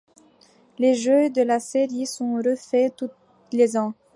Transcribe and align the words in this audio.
Les 0.79 0.95
jeux 0.95 1.29
de 1.29 1.43
la 1.43 1.59
série 1.59 2.07
sont 2.07 2.41
refaits 2.43 2.95
tous 2.95 3.11
les 3.51 3.77
ans. 3.77 3.93